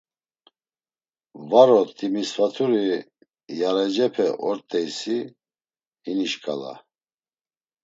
“Varo 1.49 1.81
Timisvaturi 1.97 2.81
yarecepe 3.59 4.25
ort̆eysi, 4.49 5.17
hini 6.03 6.27
şǩala.” 6.31 6.73